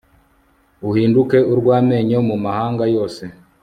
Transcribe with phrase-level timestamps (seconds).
[0.89, 3.23] uhinduke urw'amenyo mu mahanga yose